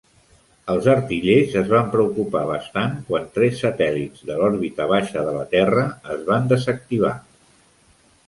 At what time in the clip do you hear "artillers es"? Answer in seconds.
0.91-1.67